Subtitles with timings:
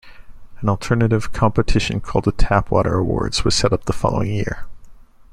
[0.61, 4.65] An alternative competition called the Tap Water Awards was set up the following year.